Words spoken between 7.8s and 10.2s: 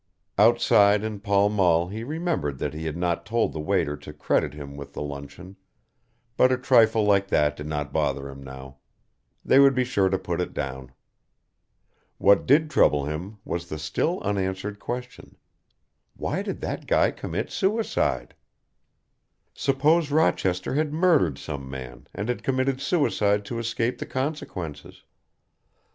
bother him now. They would be sure to